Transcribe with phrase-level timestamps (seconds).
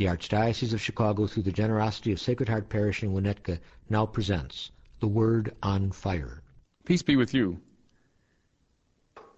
[0.00, 3.60] The Archdiocese of Chicago, through the generosity of Sacred Heart Parish in Winnetka,
[3.90, 6.42] now presents The Word on Fire.
[6.86, 7.60] Peace be with you.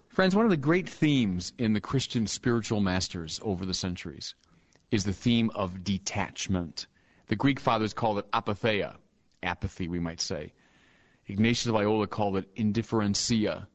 [0.07, 4.35] Friends, one of the great themes in the Christian spiritual masters over the centuries
[4.89, 6.87] is the theme of detachment.
[7.27, 8.95] The Greek fathers called it apatheia,
[9.43, 10.53] apathy, we might say.
[11.27, 13.67] Ignatius of Loyola called it indifferentia,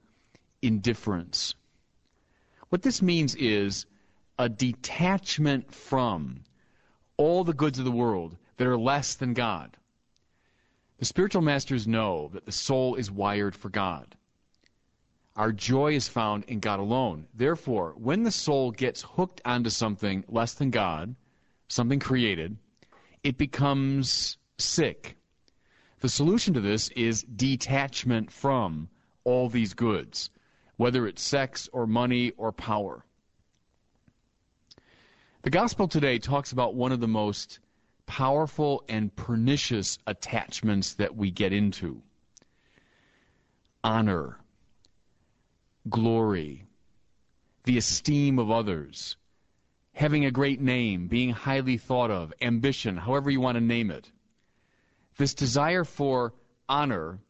[0.62, 1.55] indifference.
[2.70, 3.84] What this means is
[4.38, 6.45] a detachment from
[7.38, 9.77] all the goods of the world that are less than God.
[10.98, 14.16] The spiritual masters know that the soul is wired for God.
[15.37, 17.29] Our joy is found in God alone.
[17.32, 21.15] Therefore, when the soul gets hooked onto something less than God,
[21.68, 22.57] something created,
[23.23, 25.16] it becomes sick.
[26.01, 28.88] The solution to this is detachment from
[29.23, 30.30] all these goods,
[30.77, 33.05] whether it's sex or money or power.
[35.49, 37.60] The gospel today talks about one of the most
[38.04, 42.02] powerful and pernicious attachments that we get into
[43.82, 44.37] honor,
[45.88, 46.66] glory,
[47.65, 49.16] the esteem of others,
[49.95, 54.12] having a great name, being highly thought of, ambition, however you want to name it.
[55.16, 56.35] This desire for
[56.68, 57.21] honor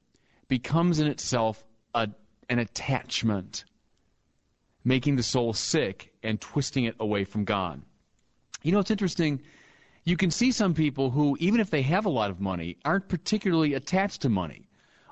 [0.49, 2.09] becomes in itself a,
[2.49, 3.65] an attachment,
[4.83, 7.81] making the soul sick and twisting it away from God.
[8.69, 9.41] You know, it's interesting.
[10.05, 13.09] You can see some people who, even if they have a lot of money, aren't
[13.09, 14.69] particularly attached to money.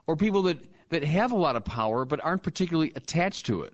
[0.06, 0.58] Or people that,
[0.90, 3.72] that have a lot of power but aren't particularly attached to it,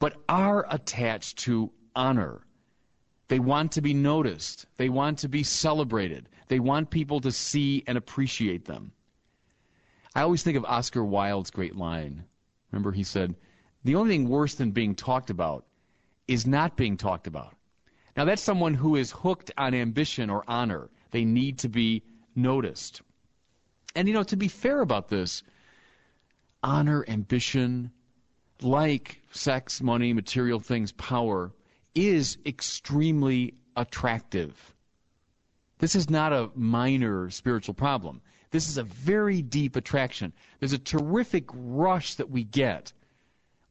[0.00, 2.42] but are attached to honor.
[3.28, 4.66] They want to be noticed.
[4.76, 6.28] They want to be celebrated.
[6.48, 8.92] They want people to see and appreciate them.
[10.14, 12.22] I always think of Oscar Wilde's great line.
[12.70, 13.34] Remember, he said,
[13.84, 15.64] The only thing worse than being talked about
[16.28, 17.56] is not being talked about.
[18.16, 20.88] Now, that's someone who is hooked on ambition or honor.
[21.10, 22.02] They need to be
[22.36, 23.02] noticed.
[23.96, 25.42] And, you know, to be fair about this,
[26.62, 27.90] honor, ambition,
[28.62, 31.52] like sex, money, material things, power,
[31.94, 34.74] is extremely attractive.
[35.78, 38.20] This is not a minor spiritual problem.
[38.50, 40.32] This is a very deep attraction.
[40.60, 42.92] There's a terrific rush that we get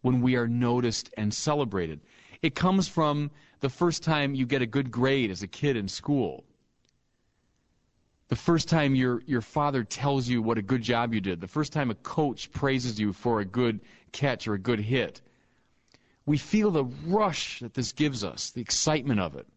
[0.02, 2.02] when we are noticed and celebrated.
[2.42, 3.32] It comes from
[3.64, 6.44] the first time you get a good grade as a kid in school.
[8.28, 11.40] The first time your, your father tells you what a good job you did.
[11.40, 13.80] The first time a coach praises you for a good
[14.12, 15.22] catch or a good hit.
[16.26, 19.48] We feel the rush that this gives us, the excitement of it.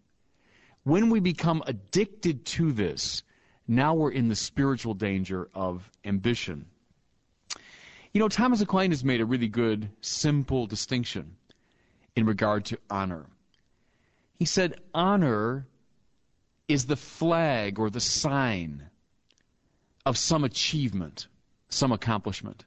[0.85, 3.25] When we become addicted to this,
[3.67, 6.67] now we're in the spiritual danger of ambition.
[8.15, 11.35] You know, Thomas Aquinas made a really good, simple distinction
[12.15, 13.27] in regard to honor.
[14.39, 15.67] He said, honor
[16.69, 18.91] is the flag or the sign
[20.05, 21.29] of some achievement,
[21.69, 22.65] some accomplishment.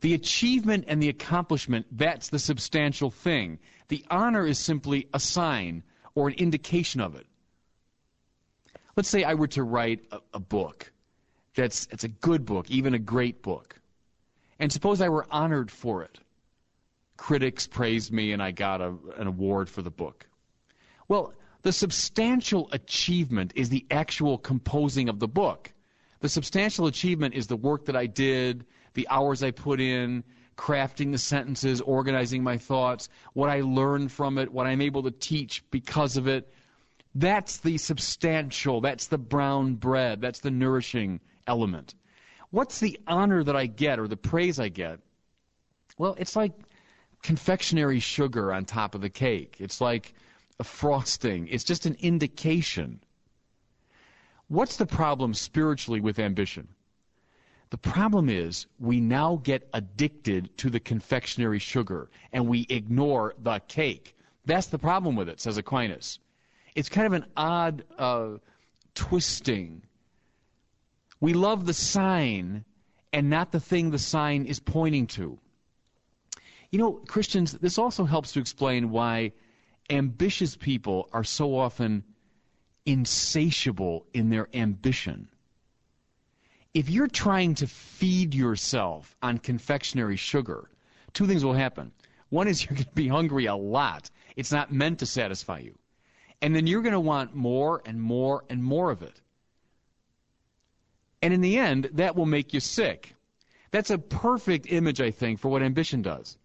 [0.00, 3.58] The achievement and the accomplishment, that's the substantial thing.
[3.88, 5.82] The honor is simply a sign
[6.14, 7.26] or an indication of it.
[8.96, 10.92] Let's say I were to write a, a book
[11.54, 13.76] that's it's a good book, even a great book.
[14.58, 16.18] And suppose I were honored for it.
[17.16, 20.26] Critics praised me and I got a, an award for the book.
[21.08, 25.72] Well, the substantial achievement is the actual composing of the book.
[26.20, 30.24] The substantial achievement is the work that I did, the hours I put in,
[30.56, 35.10] crafting the sentences, organizing my thoughts, what I learned from it, what I'm able to
[35.10, 36.52] teach because of it.
[37.14, 41.94] That's the substantial, that's the brown bread, that's the nourishing element.
[42.50, 45.00] What's the honor that I get or the praise I get?
[45.98, 46.52] Well, it's like
[47.22, 49.56] confectionery sugar on top of the cake.
[49.58, 50.14] It's like
[50.62, 51.48] frosting.
[51.48, 53.00] It's just an indication.
[54.48, 56.68] What's the problem spiritually with ambition?
[57.70, 63.60] The problem is we now get addicted to the confectionery sugar and we ignore the
[63.66, 64.14] cake.
[64.44, 66.20] That's the problem with it, says Aquinas.
[66.74, 68.30] It's kind of an odd uh,
[68.94, 69.82] twisting.
[71.20, 72.64] We love the sign
[73.12, 75.38] and not the thing the sign is pointing to.
[76.70, 79.32] You know, Christians, this also helps to explain why
[79.90, 82.04] ambitious people are so often
[82.86, 85.28] insatiable in their ambition.
[86.74, 90.68] if you're trying to feed yourself on confectionery sugar,
[91.12, 91.92] two things will happen.
[92.30, 94.10] One is you're going to be hungry a lot.
[94.36, 95.78] It's not meant to satisfy you.
[96.42, 99.20] And then you're going to want more and more and more of it.
[101.22, 103.14] And in the end, that will make you sick.
[103.70, 106.36] That's a perfect image, I think, for what ambition does.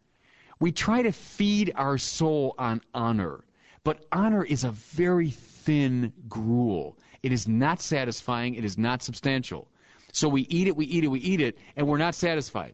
[0.59, 3.45] We try to feed our soul on honor,
[3.83, 6.97] but honor is a very thin gruel.
[7.23, 9.67] It is not satisfying, it is not substantial.
[10.11, 12.73] So we eat it, we eat it, we eat it, and we're not satisfied.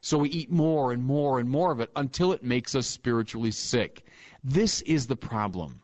[0.00, 3.50] So we eat more and more and more of it until it makes us spiritually
[3.50, 4.06] sick.
[4.44, 5.80] This is the problem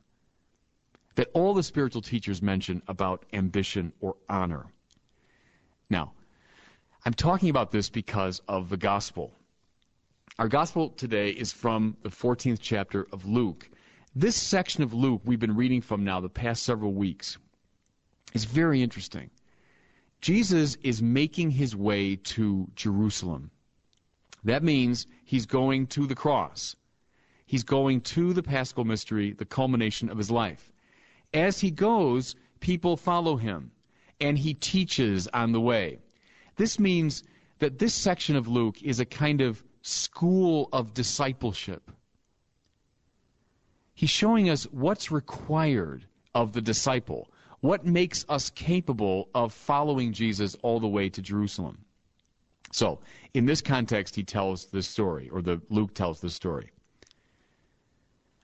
[1.17, 4.67] that all the spiritual teachers mention about ambition or honor.
[5.91, 6.13] Now,
[7.05, 9.33] I'm talking about this because of the gospel.
[10.39, 13.69] Our gospel today is from the 14th chapter of Luke.
[14.15, 17.37] This section of Luke we've been reading from now the past several weeks
[18.33, 19.29] is very interesting.
[20.23, 23.51] Jesus is making his way to Jerusalem.
[24.43, 26.77] That means he's going to the cross.
[27.45, 30.73] He's going to the paschal mystery, the culmination of his life.
[31.35, 33.71] As he goes, people follow him
[34.19, 35.99] and he teaches on the way.
[36.57, 37.23] This means
[37.59, 41.91] that this section of Luke is a kind of school of discipleship.
[43.95, 47.29] He's showing us what's required of the disciple,
[47.61, 51.85] what makes us capable of following Jesus all the way to Jerusalem.
[52.73, 53.01] So,
[53.35, 56.71] in this context, he tells this story, or the Luke tells this story.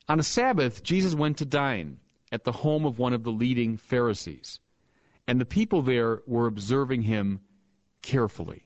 [0.09, 1.99] On a Sabbath, Jesus went to dine
[2.31, 4.61] at the home of one of the leading Pharisees
[5.29, 7.41] and the people there were observing him
[8.01, 8.63] carefully.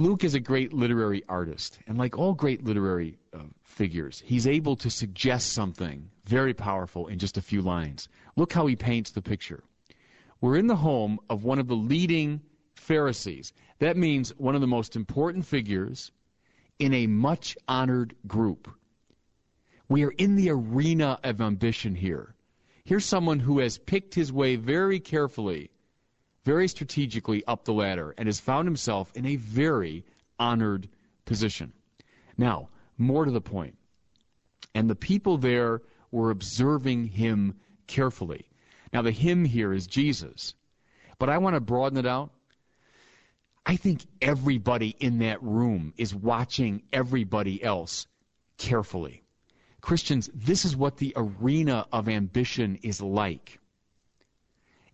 [0.00, 4.74] Luke is a great literary artist, and like all great literary uh, figures, he's able
[4.76, 8.08] to suggest something very powerful in just a few lines.
[8.34, 9.62] Look how he paints the picture.
[10.40, 12.40] We're in the home of one of the leading
[12.76, 13.52] Pharisees.
[13.78, 16.12] That means one of the most important figures
[16.78, 18.70] in a much honored group.
[19.90, 22.34] We are in the arena of ambition here.
[22.84, 25.70] Here's someone who has picked his way very carefully,
[26.44, 30.04] very strategically up the ladder, and has found himself in a very
[30.38, 30.88] honored
[31.24, 31.72] position.
[32.36, 33.76] Now, more to the.
[34.74, 37.54] And the people there were observing him
[37.86, 38.46] carefully.
[38.92, 40.54] Now, the him here is Jesus.
[41.18, 42.30] But I want to broaden it out.
[43.66, 48.06] I think everybody in that room is watching everybody else
[48.56, 49.22] carefully.
[49.80, 53.59] Christians, this is what the arena of ambition is like.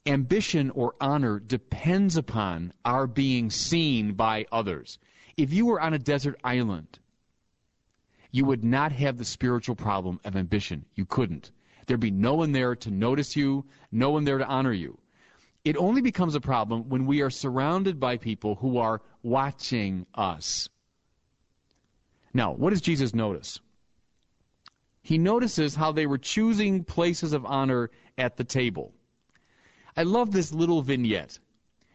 [0.07, 4.99] Ambition or honor depends upon our being seen by others.
[5.37, 6.99] If you were on a desert island,
[8.31, 10.85] you would not have the spiritual problem of ambition.
[10.95, 11.51] You couldn't.
[11.87, 14.99] There'd be no one there to notice you, no one there to honor you.
[15.65, 20.69] It only becomes a problem when we are surrounded by people who are watching us.
[22.33, 23.61] Now, what does Jesus notice?
[25.07, 27.89] he notices how they were choosing places of honor
[28.19, 28.93] at the table.
[29.97, 31.39] I love this little vignette.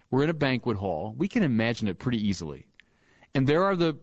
[0.09, 1.13] We're in a banquet hall.
[1.17, 2.65] We can imagine it pretty easily.
[3.35, 3.97] And there are the,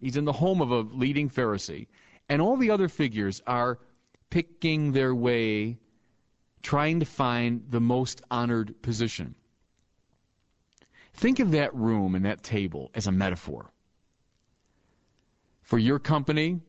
[0.00, 1.86] he's in the home of a leading Pharisee,
[2.28, 3.78] and all the other figures are
[4.30, 5.78] picking their way,
[6.62, 9.34] trying to find the most honored position.
[11.14, 13.70] Think of that room and that table as a metaphor.
[15.62, 16.60] For your company,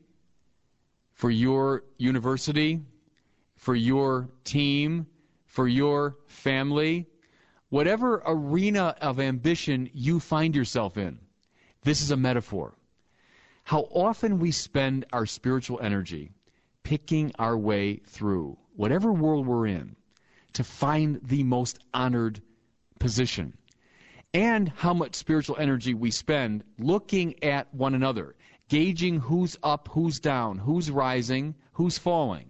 [1.14, 2.82] for your university,
[3.56, 5.08] for your team,
[5.56, 7.08] for your family,
[7.70, 11.18] whatever arena of ambition you find yourself in.
[11.82, 12.76] This is a metaphor.
[13.64, 16.34] How often we spend our spiritual energy
[16.84, 19.96] picking our way through whatever world we're in
[20.52, 22.42] to find the most honored
[23.00, 23.58] position.
[24.34, 28.36] And how much spiritual energy we spend looking at one another
[28.68, 32.50] gauging who's up, who's down, who's rising, who's falling,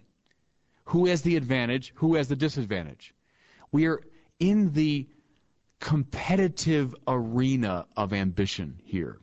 [0.86, 3.12] who has the advantage, who has the disadvantage.
[3.72, 4.00] We are
[4.38, 5.06] in the
[5.80, 9.18] competitive arena of ambition here.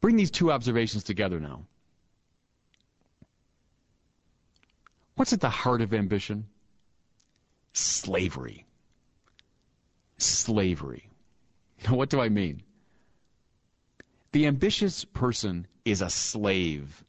[0.00, 1.64] Bring these two observations together now.
[5.14, 6.46] What's at the heart of ambition?
[7.72, 8.66] Slavery.
[10.18, 11.08] Slavery.
[11.84, 12.62] Now, what do I mean?
[14.32, 17.04] The ambitious person is a slave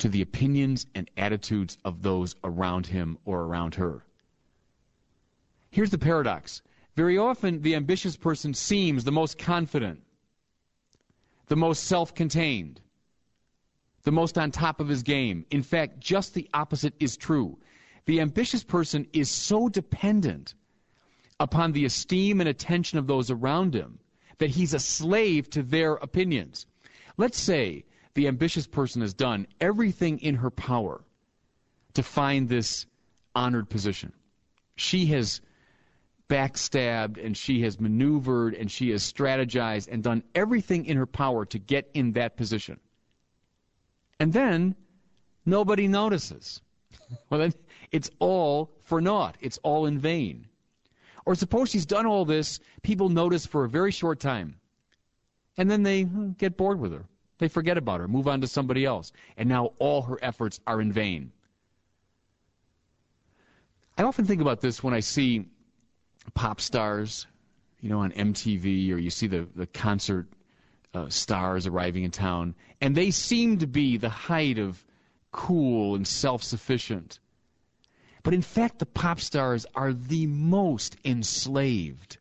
[0.00, 4.04] to the opinions and attitudes of those around him or around her.
[5.70, 6.62] Here's the paradox.
[6.96, 10.02] Very often, the ambitious person seems the most confident,
[11.46, 12.80] the most self contained,
[14.02, 15.44] the most on top of his game.
[15.50, 17.58] In fact, just the opposite is true.
[18.06, 20.54] the ambitious person is so dependent
[21.38, 23.98] upon the esteem and attention of those around him
[24.38, 26.66] that he's a slave to their opinions.
[27.18, 31.00] Let's say the ambitious person has done everything in her power
[31.94, 32.86] to find this
[33.34, 34.12] honored position.
[34.76, 35.40] She has
[36.28, 41.44] backstabbed and she has maneuvered and she has strategized and done everything in her power
[41.46, 42.78] to get in that position.
[44.18, 44.76] And then
[45.44, 46.62] nobody notices.
[47.30, 47.54] well, then
[47.90, 49.36] it's all for naught.
[49.40, 50.46] It's all in vain.
[51.26, 54.56] Or suppose she's done all this, people notice for a very short time.
[55.56, 57.04] And then they hmm, get bored with her.
[57.40, 59.12] They forget about her, move on to somebody else.
[59.38, 61.32] And now all her efforts are in vain.
[63.96, 65.46] I often think about this when I see
[66.34, 67.26] pop stars,
[67.80, 70.26] you know, on MTV, or you see the, the concert
[70.92, 74.84] uh, stars arriving in town, and they seem to be the height of
[75.32, 77.20] cool and self sufficient.
[78.22, 82.18] But in fact, the pop stars are the most enslaved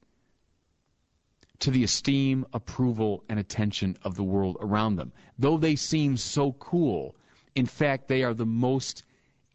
[1.60, 5.12] to the esteem, approval, and attention of the world around them.
[5.38, 7.16] Though they seem so cool,
[7.56, 9.04] in fact, they are the most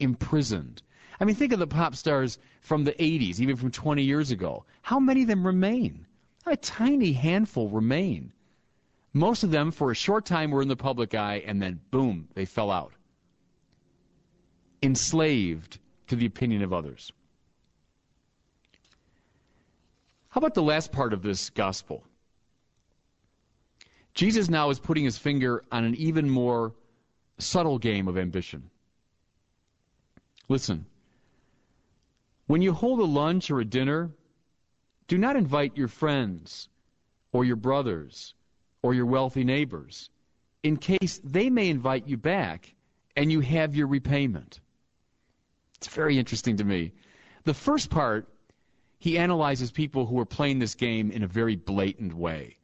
[0.00, 0.82] imprisoned.
[1.20, 4.64] I mean, think of the pop stars from the 80s, even from 20 years ago.
[4.82, 6.06] How many of them remain?
[6.46, 8.32] A tiny handful remain.
[9.14, 12.28] Most of them, for a short time, were in the public eye, and then boom,
[12.34, 12.92] they fell out.
[14.82, 17.12] Enslaved to the opinion of others.
[20.34, 22.02] How about the last part of this gospel?
[24.14, 26.74] Jesus now is putting his finger on an even more
[27.38, 28.68] subtle game of ambition.
[30.48, 30.86] Listen,
[32.48, 34.10] when you hold a lunch or a dinner,
[35.06, 36.68] do not invite your friends
[37.30, 38.34] or your brothers
[38.82, 40.10] or your wealthy neighbors
[40.64, 42.74] in case they may invite you back
[43.14, 44.58] and you have your repayment.
[45.76, 46.90] It's very interesting to me.
[47.44, 48.26] The first part,
[49.04, 52.56] he analyzes people who are playing this game in a very blatant way.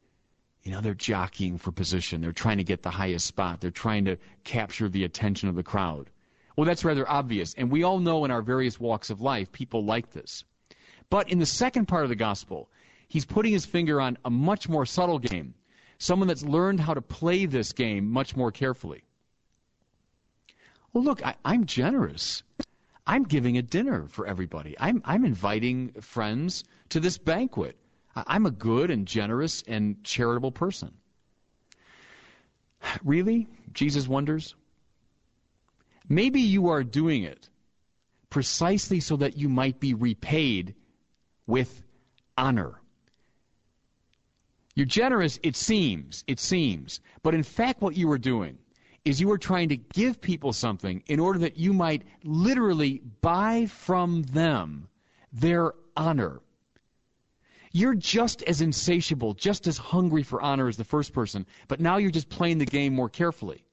[0.63, 2.19] You know, they're jockeying for position.
[2.19, 3.61] They're trying to get the highest spot.
[3.61, 6.09] They're trying to capture the attention of the crowd.
[6.57, 7.53] Well, that's rather obvious.
[7.59, 10.43] And we all know in our various walks of life, people like this.
[11.11, 12.71] But in the second part of the gospel,
[13.07, 15.53] he's putting his finger on a much more subtle game.
[15.99, 19.03] Someone that's learned how to play this game much more carefully.
[20.91, 22.41] Well, look, I, am generous.
[23.05, 24.75] I'm giving a dinner for everybody.
[24.79, 27.75] I'm, I'm inviting friends to this banquet.
[28.15, 30.93] I'm a good and generous and charitable person.
[33.03, 33.47] Really?
[33.73, 34.55] Jesus wonders.
[36.09, 37.47] Maybe you are doing it
[38.29, 40.73] precisely so that you might be repaid
[41.47, 41.83] with
[42.37, 42.81] honor.
[44.73, 47.01] You're generous, it seems, it seems.
[47.23, 48.57] But in fact, what you are doing
[49.03, 53.65] is you are trying to give people something in order that you might literally buy
[53.65, 54.87] from them
[55.33, 56.39] their honor.
[57.71, 61.97] You're just as insatiable, just as hungry for honor as the first person, but now
[61.97, 63.63] you're just playing the game more carefully.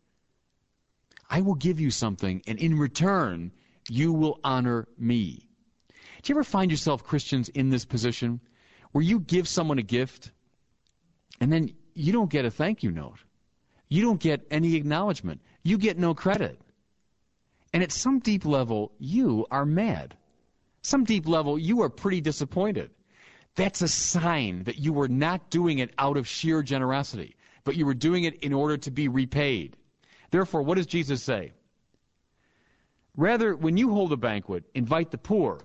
[1.29, 3.53] I will give you something, and in return,
[3.91, 5.49] you will honor me.
[6.23, 8.41] Do you ever find yourself, Christians, in this position
[8.93, 10.31] where you give someone a gift
[11.41, 13.19] and then you don't get a thank you note?
[13.89, 15.41] You don't get any acknowledgement.
[15.63, 16.61] You get no credit.
[17.73, 20.17] And at some deep level, you are mad.
[20.83, 22.91] Some deep level, you are pretty disappointed.
[23.57, 27.85] That's a sign that you were not doing it out of sheer generosity, but you
[27.85, 29.77] were doing it in order to be repaid.
[30.31, 31.53] Therefore, what does Jesus say?
[33.17, 35.61] Rather, when you hold a banquet, invite the poor,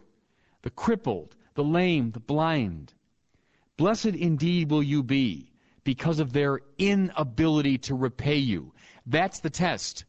[0.63, 2.93] the crippled, the lame, the blind.
[3.77, 5.52] Blessed indeed will you be
[5.83, 8.73] because of their inability to repay you.
[9.05, 10.05] That's the test.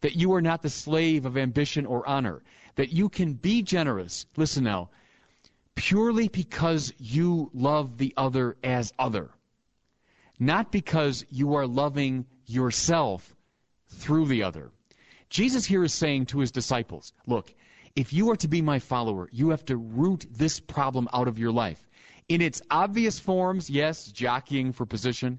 [0.00, 2.42] That you are not the slave of ambition or honor.
[2.76, 4.26] That you can be generous.
[4.36, 4.90] Listen now.
[5.74, 9.30] Purely because you love the other as other.
[10.38, 13.34] Not because you are loving yourself
[13.88, 14.70] through the other.
[15.30, 17.52] Jesus here is saying to his disciples, look,
[17.96, 21.38] if you are to be my follower, you have to root this problem out of
[21.38, 21.87] your life.
[22.28, 25.38] In its obvious forms, yes, jockeying for position,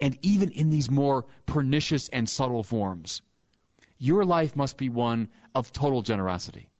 [0.00, 3.22] and even in these more pernicious and subtle forms.
[3.98, 6.70] Your life must be one of total generosity.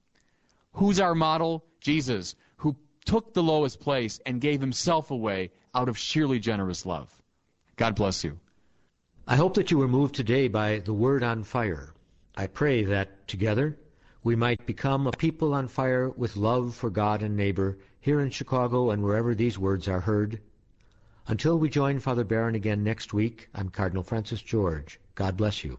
[0.73, 1.63] Who's our model?
[1.79, 2.75] Jesus, who
[3.05, 7.09] took the lowest place and gave himself away out of sheerly generous love.
[7.75, 8.39] God bless you.
[9.27, 11.93] I hope that you were moved today by the word on fire.
[12.35, 13.77] I pray that together
[14.23, 18.31] we might become a people on fire with love for God and neighbor here in
[18.31, 20.41] Chicago and wherever these words are heard.
[21.27, 24.99] Until we join Father Barron again next week, I'm Cardinal Francis George.
[25.15, 25.77] God bless you.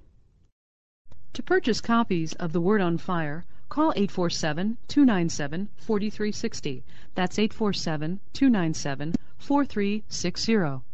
[1.34, 6.84] To purchase copies of The Word on Fire, call 847 297 4360.
[7.14, 10.91] That's 847 297 4360.